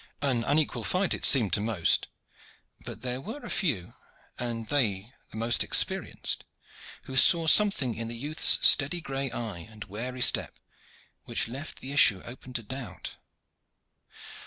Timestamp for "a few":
3.45-3.93